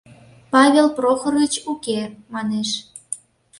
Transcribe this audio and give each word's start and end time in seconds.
Павел 0.53 0.87
Прохорыч 0.97 1.53
уке,— 1.71 1.99
манеш. 2.33 2.69